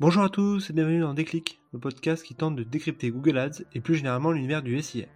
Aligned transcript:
Bonjour 0.00 0.22
à 0.22 0.28
tous 0.28 0.70
et 0.70 0.72
bienvenue 0.72 1.00
dans 1.00 1.12
Déclic, 1.12 1.60
le 1.72 1.80
podcast 1.80 2.24
qui 2.24 2.36
tente 2.36 2.54
de 2.54 2.62
décrypter 2.62 3.10
Google 3.10 3.36
Ads 3.36 3.64
et 3.74 3.80
plus 3.80 3.96
généralement 3.96 4.30
l'univers 4.30 4.62
du 4.62 4.80
SIA. 4.80 5.06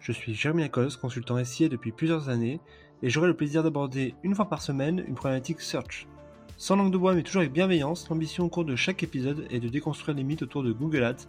Je 0.00 0.10
suis 0.10 0.34
Jérémy 0.34 0.62
Lacoste, 0.62 1.00
consultant 1.00 1.44
SIA 1.44 1.68
depuis 1.68 1.92
plusieurs 1.92 2.28
années 2.28 2.58
et 3.04 3.08
j'aurai 3.08 3.28
le 3.28 3.36
plaisir 3.36 3.62
d'aborder 3.62 4.16
une 4.24 4.34
fois 4.34 4.48
par 4.48 4.60
semaine 4.60 5.04
une 5.06 5.14
problématique 5.14 5.60
search. 5.60 6.08
Sans 6.56 6.74
langue 6.74 6.90
de 6.90 6.98
bois 6.98 7.14
mais 7.14 7.22
toujours 7.22 7.42
avec 7.42 7.52
bienveillance, 7.52 8.08
l'ambition 8.10 8.42
au 8.42 8.48
cours 8.48 8.64
de 8.64 8.74
chaque 8.74 9.04
épisode 9.04 9.46
est 9.48 9.60
de 9.60 9.68
déconstruire 9.68 10.16
les 10.16 10.24
mythes 10.24 10.42
autour 10.42 10.64
de 10.64 10.72
Google 10.72 11.04
Ads, 11.04 11.28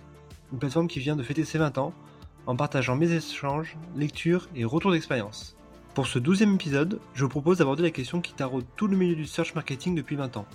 une 0.51 0.57
plateforme 0.57 0.87
qui 0.87 0.99
vient 0.99 1.15
de 1.15 1.21
fêter 1.21 1.45
ses 1.45 1.59
20 1.59 1.77
ans, 1.77 1.93
en 2.47 2.55
partageant 2.55 2.95
mes 2.95 3.11
échanges, 3.11 3.77
lectures 3.95 4.49
et 4.55 4.65
retours 4.65 4.91
d'expérience. 4.91 5.55
Pour 5.93 6.07
ce 6.07 6.17
douzième 6.17 6.55
épisode, 6.55 6.99
je 7.13 7.25
vous 7.25 7.29
propose 7.29 7.59
d'aborder 7.59 7.83
la 7.83 7.91
question 7.91 8.21
qui 8.21 8.33
taraude 8.33 8.65
tout 8.75 8.87
le 8.87 8.97
milieu 8.97 9.15
du 9.15 9.27
search 9.27 9.53
marketing 9.53 9.93
depuis 9.93 10.15
20 10.15 10.35
ans. 10.37 10.47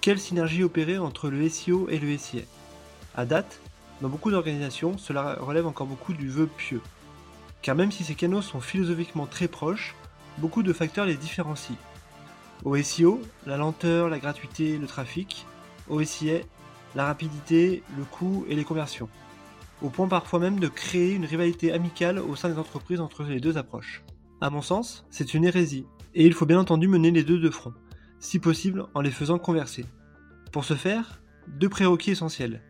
Quelle 0.00 0.18
synergie 0.18 0.64
opérer 0.64 0.96
entre 0.96 1.28
le 1.28 1.46
SEO 1.46 1.90
et 1.90 1.98
le 1.98 2.16
SIA 2.16 2.40
À 3.14 3.26
date, 3.26 3.60
dans 4.00 4.08
beaucoup 4.08 4.30
d'organisations, 4.30 4.96
cela 4.96 5.36
relève 5.38 5.66
encore 5.66 5.86
beaucoup 5.86 6.14
du 6.14 6.26
vœu 6.26 6.46
pieux. 6.46 6.80
Car 7.60 7.76
même 7.76 7.92
si 7.92 8.02
ces 8.02 8.14
canaux 8.14 8.40
sont 8.40 8.62
philosophiquement 8.62 9.26
très 9.26 9.46
proches, 9.46 9.94
beaucoup 10.38 10.62
de 10.62 10.72
facteurs 10.72 11.04
les 11.04 11.16
différencient. 11.16 11.76
Au 12.64 12.78
SEO, 12.78 13.20
la 13.44 13.58
lenteur, 13.58 14.08
la 14.08 14.18
gratuité, 14.18 14.78
le 14.78 14.86
trafic. 14.86 15.44
Au 15.90 16.02
SIA, 16.02 16.38
la 16.94 17.04
rapidité, 17.04 17.82
le 17.98 18.04
coût 18.04 18.46
et 18.48 18.54
les 18.54 18.64
conversions. 18.64 19.10
Au 19.82 19.90
point 19.90 20.08
parfois 20.08 20.38
même 20.38 20.60
de 20.60 20.68
créer 20.68 21.12
une 21.12 21.26
rivalité 21.26 21.72
amicale 21.72 22.20
au 22.20 22.36
sein 22.36 22.48
des 22.48 22.58
entreprises 22.58 23.00
entre 23.00 23.22
les 23.24 23.40
deux 23.40 23.58
approches. 23.58 24.02
À 24.40 24.48
mon 24.48 24.62
sens, 24.62 25.04
c'est 25.10 25.34
une 25.34 25.44
hérésie, 25.44 25.84
et 26.14 26.24
il 26.24 26.32
faut 26.32 26.46
bien 26.46 26.58
entendu 26.58 26.88
mener 26.88 27.10
les 27.10 27.22
deux 27.22 27.38
de 27.38 27.50
front 27.50 27.74
si 28.20 28.38
possible 28.38 28.86
en 28.94 29.00
les 29.00 29.10
faisant 29.10 29.38
converser. 29.38 29.86
Pour 30.52 30.64
ce 30.64 30.74
faire, 30.74 31.22
deux 31.46 31.68
prérequis 31.68 32.10
essentiels. 32.10 32.60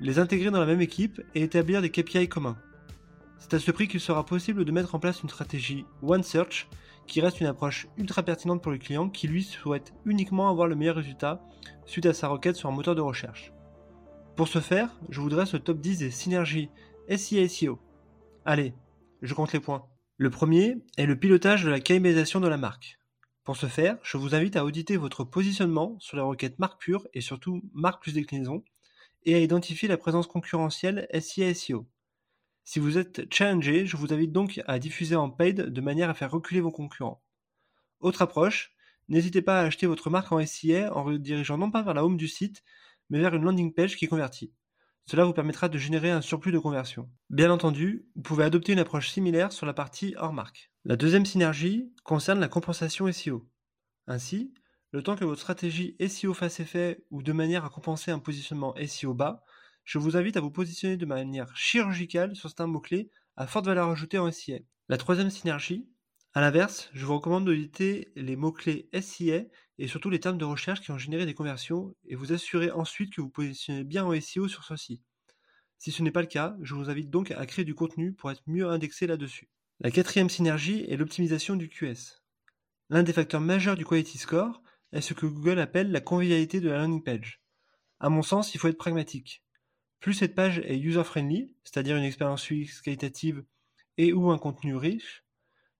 Les 0.00 0.20
intégrer 0.20 0.52
dans 0.52 0.60
la 0.60 0.66
même 0.66 0.80
équipe 0.80 1.20
et 1.34 1.42
établir 1.42 1.82
des 1.82 1.90
KPI 1.90 2.28
communs. 2.28 2.56
C'est 3.38 3.54
à 3.54 3.58
ce 3.58 3.72
prix 3.72 3.88
qu'il 3.88 3.98
sera 3.98 4.24
possible 4.24 4.64
de 4.64 4.70
mettre 4.70 4.94
en 4.94 5.00
place 5.00 5.22
une 5.22 5.28
stratégie 5.28 5.84
One 6.02 6.22
Search 6.22 6.68
qui 7.08 7.20
reste 7.20 7.40
une 7.40 7.48
approche 7.48 7.88
ultra 7.96 8.22
pertinente 8.22 8.62
pour 8.62 8.70
le 8.70 8.78
client 8.78 9.08
qui 9.08 9.26
lui 9.26 9.42
souhaite 9.42 9.94
uniquement 10.04 10.48
avoir 10.48 10.68
le 10.68 10.76
meilleur 10.76 10.94
résultat 10.94 11.42
suite 11.86 12.06
à 12.06 12.12
sa 12.12 12.28
requête 12.28 12.54
sur 12.54 12.68
un 12.68 12.72
moteur 12.72 12.94
de 12.94 13.00
recherche. 13.00 13.52
Pour 14.36 14.46
ce 14.46 14.60
faire, 14.60 14.96
je 15.08 15.20
voudrais 15.20 15.46
ce 15.46 15.56
top 15.56 15.80
10 15.80 15.98
des 15.98 16.10
synergies 16.12 16.70
SIA 17.08 17.48
SEO. 17.48 17.80
Allez, 18.44 18.74
je 19.22 19.34
compte 19.34 19.52
les 19.52 19.60
points. 19.60 19.86
Le 20.18 20.30
premier 20.30 20.76
est 20.96 21.06
le 21.06 21.18
pilotage 21.18 21.64
de 21.64 21.70
la 21.70 21.80
KMisation 21.80 22.38
de 22.38 22.46
la 22.46 22.58
marque. 22.58 22.97
Pour 23.48 23.56
ce 23.56 23.64
faire, 23.64 23.96
je 24.02 24.18
vous 24.18 24.34
invite 24.34 24.56
à 24.56 24.64
auditer 24.66 24.98
votre 24.98 25.24
positionnement 25.24 25.96
sur 26.00 26.18
la 26.18 26.22
requête 26.22 26.58
marque 26.58 26.78
pure 26.82 27.08
et 27.14 27.22
surtout 27.22 27.62
marque 27.72 28.02
plus 28.02 28.12
déclinaison 28.12 28.62
et 29.24 29.34
à 29.34 29.38
identifier 29.38 29.88
la 29.88 29.96
présence 29.96 30.26
concurrentielle 30.26 31.08
SIA 31.18 31.54
SEO. 31.54 31.88
Si 32.64 32.78
vous 32.78 32.98
êtes 32.98 33.32
challengé, 33.32 33.86
je 33.86 33.96
vous 33.96 34.12
invite 34.12 34.32
donc 34.32 34.60
à 34.66 34.78
diffuser 34.78 35.16
en 35.16 35.30
paid 35.30 35.62
de 35.62 35.80
manière 35.80 36.10
à 36.10 36.14
faire 36.14 36.30
reculer 36.30 36.60
vos 36.60 36.70
concurrents. 36.70 37.22
Autre 38.00 38.20
approche, 38.20 38.76
n'hésitez 39.08 39.40
pas 39.40 39.62
à 39.62 39.64
acheter 39.64 39.86
votre 39.86 40.10
marque 40.10 40.30
en 40.30 40.44
SIA 40.44 40.94
en 40.94 41.02
redirigeant 41.02 41.56
non 41.56 41.70
pas 41.70 41.80
vers 41.80 41.94
la 41.94 42.04
home 42.04 42.18
du 42.18 42.28
site, 42.28 42.62
mais 43.08 43.18
vers 43.18 43.34
une 43.34 43.44
landing 43.44 43.72
page 43.72 43.96
qui 43.96 44.08
convertit. 44.08 44.52
Cela 45.06 45.24
vous 45.24 45.32
permettra 45.32 45.70
de 45.70 45.78
générer 45.78 46.10
un 46.10 46.20
surplus 46.20 46.52
de 46.52 46.58
conversion. 46.58 47.08
Bien 47.30 47.50
entendu, 47.50 48.04
vous 48.14 48.20
pouvez 48.20 48.44
adopter 48.44 48.74
une 48.74 48.78
approche 48.78 49.08
similaire 49.08 49.52
sur 49.52 49.64
la 49.64 49.72
partie 49.72 50.14
hors 50.18 50.34
marque. 50.34 50.67
La 50.88 50.96
deuxième 50.96 51.26
synergie 51.26 51.92
concerne 52.02 52.40
la 52.40 52.48
compensation 52.48 53.12
SEO. 53.12 53.46
Ainsi, 54.06 54.54
le 54.90 55.02
temps 55.02 55.16
que 55.16 55.24
votre 55.26 55.42
stratégie 55.42 55.94
SEO 56.08 56.32
fasse 56.32 56.60
effet 56.60 57.04
ou 57.10 57.22
de 57.22 57.32
manière 57.34 57.66
à 57.66 57.68
compenser 57.68 58.10
un 58.10 58.18
positionnement 58.18 58.74
SEO 58.86 59.12
bas, 59.12 59.44
je 59.84 59.98
vous 59.98 60.16
invite 60.16 60.38
à 60.38 60.40
vous 60.40 60.50
positionner 60.50 60.96
de 60.96 61.04
manière 61.04 61.54
chirurgicale 61.54 62.34
sur 62.34 62.48
certains 62.48 62.68
mots-clés 62.68 63.10
à 63.36 63.46
forte 63.46 63.66
valeur 63.66 63.90
ajoutée 63.90 64.16
en 64.18 64.32
SIA. 64.32 64.60
La 64.88 64.96
troisième 64.96 65.28
synergie, 65.28 65.86
à 66.32 66.40
l'inverse, 66.40 66.88
je 66.94 67.04
vous 67.04 67.16
recommande 67.16 67.44
d'auditer 67.44 68.10
les 68.16 68.36
mots-clés 68.36 68.88
SIA 68.98 69.42
et 69.76 69.88
surtout 69.88 70.08
les 70.08 70.20
termes 70.20 70.38
de 70.38 70.46
recherche 70.46 70.80
qui 70.80 70.90
ont 70.90 70.96
généré 70.96 71.26
des 71.26 71.34
conversions 71.34 71.94
et 72.06 72.14
vous 72.14 72.32
assurer 72.32 72.70
ensuite 72.70 73.12
que 73.12 73.20
vous 73.20 73.28
positionnez 73.28 73.84
bien 73.84 74.06
en 74.06 74.18
SEO 74.18 74.48
sur 74.48 74.64
ceci. 74.64 75.02
Si 75.76 75.92
ce 75.92 76.02
n'est 76.02 76.12
pas 76.12 76.22
le 76.22 76.28
cas, 76.28 76.56
je 76.62 76.74
vous 76.74 76.88
invite 76.88 77.10
donc 77.10 77.30
à 77.30 77.44
créer 77.44 77.66
du 77.66 77.74
contenu 77.74 78.14
pour 78.14 78.30
être 78.30 78.42
mieux 78.46 78.66
indexé 78.66 79.06
là-dessus. 79.06 79.50
La 79.80 79.92
quatrième 79.92 80.28
synergie 80.28 80.84
est 80.88 80.96
l'optimisation 80.96 81.54
du 81.54 81.68
QS. 81.68 82.20
L'un 82.90 83.04
des 83.04 83.12
facteurs 83.12 83.40
majeurs 83.40 83.76
du 83.76 83.84
Quality 83.84 84.18
Score 84.18 84.60
est 84.90 85.00
ce 85.00 85.14
que 85.14 85.24
Google 85.24 85.60
appelle 85.60 85.92
la 85.92 86.00
convivialité 86.00 86.60
de 86.60 86.68
la 86.68 86.78
landing 86.78 87.04
page. 87.04 87.40
À 88.00 88.08
mon 88.08 88.22
sens, 88.22 88.52
il 88.54 88.58
faut 88.58 88.66
être 88.66 88.76
pragmatique. 88.76 89.44
Plus 90.00 90.14
cette 90.14 90.34
page 90.34 90.58
est 90.64 90.78
user-friendly, 90.78 91.54
c'est-à-dire 91.62 91.96
une 91.96 92.02
expérience 92.02 92.44
qualitative 92.82 93.44
et 93.98 94.12
ou 94.12 94.32
un 94.32 94.38
contenu 94.38 94.74
riche, 94.74 95.24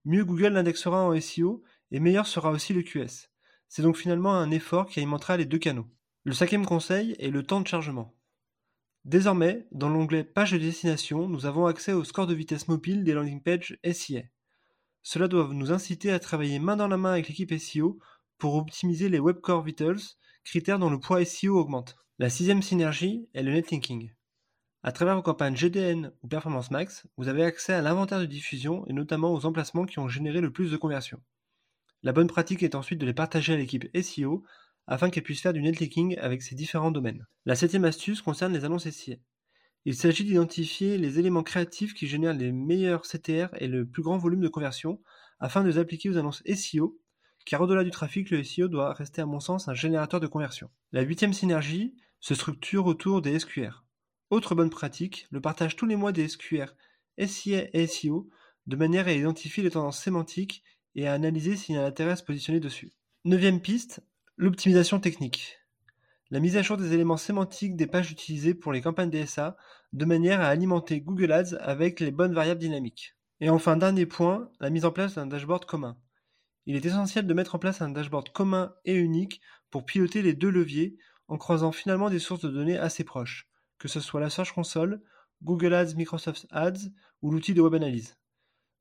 mieux 0.05 0.23
Google 0.23 0.53
l'indexera 0.53 1.03
en 1.03 1.19
SEO 1.19 1.61
et 1.91 1.99
meilleur 1.99 2.25
sera 2.25 2.51
aussi 2.51 2.73
le 2.73 2.83
QS. 2.83 3.29
C'est 3.67 3.81
donc 3.81 3.97
finalement 3.97 4.33
un 4.33 4.51
effort 4.51 4.87
qui 4.87 4.99
alimentera 4.99 5.35
les 5.35 5.45
deux 5.45 5.59
canaux. 5.59 5.87
Le 6.23 6.31
cinquième 6.31 6.65
conseil 6.65 7.17
est 7.19 7.31
le 7.31 7.43
temps 7.43 7.59
de 7.59 7.67
chargement. 7.67 8.15
Désormais, 9.05 9.65
dans 9.71 9.89
l'onglet 9.89 10.23
Page 10.23 10.51
de 10.51 10.57
destination, 10.57 11.27
nous 11.27 11.45
avons 11.45 11.65
accès 11.65 11.93
au 11.93 12.03
score 12.03 12.27
de 12.27 12.33
vitesse 12.33 12.67
mobile 12.67 13.03
des 13.03 13.13
landing 13.13 13.41
pages 13.41 13.77
SIA. 13.89 14.23
Cela 15.03 15.27
doit 15.27 15.49
nous 15.53 15.71
inciter 15.71 16.11
à 16.11 16.19
travailler 16.19 16.59
main 16.59 16.75
dans 16.75 16.87
la 16.87 16.97
main 16.97 17.13
avec 17.13 17.29
l'équipe 17.29 17.57
SEO 17.57 17.99
pour 18.37 18.55
optimiser 18.55 19.09
les 19.09 19.19
Web 19.19 19.39
Core 19.39 19.63
Vitals, 19.63 20.01
critères 20.43 20.79
dont 20.79 20.89
le 20.89 20.99
poids 20.99 21.23
SEO 21.23 21.57
augmente. 21.57 21.95
La 22.19 22.29
sixième 22.29 22.61
synergie 22.61 23.27
est 23.33 23.43
le 23.43 23.53
netlinking. 23.53 24.11
À 24.83 24.91
travers 24.91 25.15
vos 25.15 25.21
campagnes 25.21 25.55
GDN 25.55 26.11
ou 26.21 26.27
Performance 26.27 26.71
Max, 26.71 27.07
vous 27.17 27.27
avez 27.27 27.43
accès 27.43 27.73
à 27.73 27.81
l'inventaire 27.81 28.19
de 28.19 28.25
diffusion 28.25 28.85
et 28.87 28.93
notamment 28.93 29.33
aux 29.33 29.45
emplacements 29.45 29.85
qui 29.85 29.99
ont 29.99 30.07
généré 30.07 30.41
le 30.41 30.51
plus 30.51 30.71
de 30.71 30.77
conversions. 30.77 31.21
La 32.03 32.13
bonne 32.13 32.27
pratique 32.27 32.63
est 32.63 32.75
ensuite 32.75 32.99
de 32.99 33.05
les 33.05 33.13
partager 33.13 33.53
à 33.53 33.57
l'équipe 33.57 33.89
SEO 34.01 34.43
afin 34.89 35.11
qu'elle 35.11 35.23
puisse 35.23 35.41
faire 35.41 35.53
du 35.53 35.61
netlinking 35.61 36.17
avec 36.17 36.41
ces 36.41 36.55
différents 36.55 36.89
domaines. 36.89 37.27
La 37.45 37.55
septième 37.55 37.85
astuce 37.85 38.23
concerne 38.23 38.53
les 38.53 38.65
annonces 38.65 38.89
SEO. 38.89 39.17
Il 39.85 39.95
s'agit 39.95 40.25
d'identifier 40.25 40.97
les 40.97 41.19
éléments 41.19 41.43
créatifs 41.43 41.93
qui 41.93 42.07
génèrent 42.07 42.33
les 42.33 42.51
meilleurs 42.51 43.03
CTR 43.03 43.49
et 43.59 43.67
le 43.67 43.85
plus 43.85 44.01
grand 44.01 44.17
volume 44.17 44.41
de 44.41 44.47
conversion 44.47 44.99
afin 45.39 45.63
de 45.63 45.69
les 45.69 45.77
appliquer 45.77 46.09
aux 46.09 46.17
annonces 46.17 46.43
SEO, 46.53 46.99
car 47.45 47.61
au-delà 47.61 47.83
du 47.83 47.91
trafic, 47.91 48.31
le 48.31 48.43
SEO 48.43 48.67
doit 48.67 48.93
rester 48.93 49.21
à 49.21 49.27
mon 49.27 49.39
sens 49.39 49.67
un 49.67 49.75
générateur 49.75 50.19
de 50.19 50.27
conversion. 50.27 50.71
La 50.91 51.01
huitième 51.01 51.33
synergie 51.33 51.95
se 52.19 52.33
structure 52.33 52.87
autour 52.87 53.21
des 53.21 53.37
SQR. 53.39 53.85
Autre 54.31 54.55
bonne 54.55 54.71
pratique, 54.71 55.27
le 55.29 55.39
partage 55.39 55.75
tous 55.75 55.85
les 55.85 55.95
mois 55.95 56.11
des 56.11 56.27
SQR 56.27 56.73
SIA 57.23 57.67
et 57.73 57.85
SEO 57.85 58.27
de 58.65 58.75
manière 58.75 59.07
à 59.07 59.13
identifier 59.13 59.61
les 59.61 59.71
tendances 59.71 60.01
sémantiques 60.01 60.63
et 60.95 61.07
à 61.07 61.13
analyser 61.13 61.55
s'il 61.55 61.75
y 61.75 61.77
a 61.77 61.83
un 61.83 61.87
intérêt 61.87 62.11
à 62.11 62.15
se 62.15 62.23
positionner 62.23 62.59
dessus. 62.59 62.91
Neuvième 63.23 63.61
piste, 63.61 64.01
l'optimisation 64.39 65.01
technique. 65.01 65.59
La 66.31 66.39
mise 66.39 66.55
à 66.55 66.61
jour 66.61 66.77
des 66.77 66.93
éléments 66.93 67.17
sémantiques 67.17 67.75
des 67.75 67.87
pages 67.87 68.09
utilisées 68.09 68.53
pour 68.53 68.71
les 68.71 68.79
campagnes 68.79 69.09
DSA 69.09 69.57
de 69.91 70.05
manière 70.05 70.39
à 70.39 70.47
alimenter 70.47 71.01
Google 71.01 71.33
Ads 71.33 71.57
avec 71.59 71.99
les 71.99 72.11
bonnes 72.11 72.33
variables 72.33 72.61
dynamiques. 72.61 73.17
Et 73.41 73.49
enfin, 73.49 73.75
dernier 73.75 74.05
point, 74.05 74.49
la 74.61 74.69
mise 74.69 74.85
en 74.85 74.91
place 74.91 75.15
d'un 75.15 75.27
dashboard 75.27 75.65
commun. 75.65 75.97
Il 76.67 76.77
est 76.77 76.85
essentiel 76.85 77.27
de 77.27 77.33
mettre 77.33 77.55
en 77.55 77.59
place 77.59 77.81
un 77.81 77.89
dashboard 77.89 78.29
commun 78.29 78.73
et 78.85 78.95
unique 78.95 79.41
pour 79.71 79.85
piloter 79.85 80.21
les 80.21 80.33
deux 80.33 80.51
leviers 80.51 80.95
en 81.27 81.37
croisant 81.37 81.73
finalement 81.73 82.09
des 82.09 82.19
sources 82.19 82.39
de 82.39 82.49
données 82.49 82.77
assez 82.77 83.03
proches, 83.03 83.49
que 83.77 83.89
ce 83.89 83.99
soit 83.99 84.21
la 84.21 84.29
Search 84.29 84.53
Console, 84.53 85.01
Google 85.43 85.73
Ads, 85.73 85.95
Microsoft 85.95 86.47
Ads 86.51 86.91
ou 87.21 87.31
l'outil 87.31 87.53
de 87.53 87.59
web 87.59 87.73
analyse. 87.73 88.15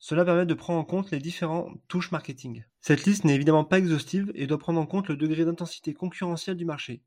Cela 0.01 0.25
permet 0.25 0.47
de 0.47 0.55
prendre 0.55 0.79
en 0.79 0.85
compte 0.85 1.11
les 1.11 1.19
différentes 1.19 1.77
touches 1.89 2.13
marketing. 2.13 2.65
Cette 2.81 3.05
liste 3.05 3.25
n'est 3.25 3.35
évidemment 3.35 3.65
pas 3.65 3.79
exhaustive 3.79 4.31
et 4.35 4.47
doit 4.47 4.59
prendre 4.59 4.81
en 4.81 4.87
compte 4.87 5.09
le 5.09 5.17
degré 5.17 5.45
d'intensité 5.45 5.93
concurrentielle 5.93 6.57
du 6.57 6.65
marché. 6.65 7.03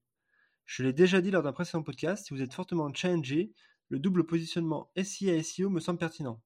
Je 0.65 0.83
l'ai 0.83 0.93
déjà 0.93 1.21
dit 1.21 1.31
lors 1.31 1.43
d'un 1.43 1.53
précédent 1.53 1.83
podcast, 1.83 2.27
si 2.27 2.33
vous 2.33 2.41
êtes 2.41 2.53
fortement 2.53 2.93
challengé, 2.93 3.53
le 3.87 3.99
double 3.99 4.25
positionnement 4.25 4.89
SIA 5.01 5.41
SEO 5.41 5.69
me 5.69 5.79
semble 5.79 5.99
pertinent. 5.99 6.41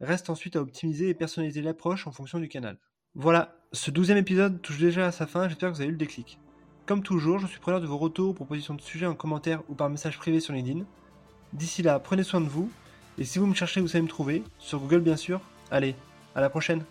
Reste 0.00 0.30
ensuite 0.30 0.56
à 0.56 0.60
optimiser 0.60 1.08
et 1.08 1.14
personnaliser 1.14 1.62
l'approche 1.62 2.06
en 2.06 2.12
fonction 2.12 2.38
du 2.38 2.48
canal. 2.48 2.78
Voilà, 3.14 3.56
ce 3.72 3.90
douzième 3.90 4.18
épisode 4.18 4.60
touche 4.62 4.78
déjà 4.78 5.06
à 5.06 5.12
sa 5.12 5.26
fin, 5.26 5.48
j'espère 5.48 5.70
que 5.70 5.74
vous 5.74 5.80
avez 5.80 5.88
eu 5.88 5.92
le 5.92 5.98
déclic. 5.98 6.38
Comme 6.86 7.02
toujours, 7.02 7.38
je 7.38 7.46
suis 7.46 7.60
preneur 7.60 7.80
de 7.80 7.86
vos 7.86 7.98
retours, 7.98 8.34
propositions 8.34 8.74
de 8.74 8.80
sujets 8.80 9.06
en 9.06 9.14
commentaire 9.14 9.62
ou 9.68 9.74
par 9.74 9.90
message 9.90 10.18
privé 10.18 10.40
sur 10.40 10.54
LinkedIn. 10.54 10.86
D'ici 11.52 11.82
là, 11.82 11.98
prenez 11.98 12.22
soin 12.22 12.40
de 12.40 12.48
vous, 12.48 12.70
et 13.18 13.24
si 13.24 13.38
vous 13.38 13.46
me 13.46 13.54
cherchez, 13.54 13.80
vous 13.80 13.88
savez 13.88 14.02
me 14.02 14.08
trouver, 14.08 14.42
sur 14.58 14.78
Google 14.78 15.00
bien 15.00 15.16
sûr, 15.16 15.40
Allez, 15.70 15.94
à 16.34 16.40
la 16.40 16.48
prochaine 16.48 16.82